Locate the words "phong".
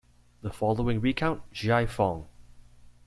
1.85-2.25